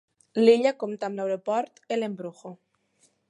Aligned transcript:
L"illa 0.43 0.71
compta 0.83 1.09
amb 1.09 1.19
l"aeroport 1.23 1.83
El 1.97 2.09
Embrujo. 2.09 2.55